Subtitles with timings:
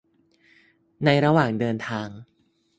[1.05, 2.07] ในระหว่างเดินทาง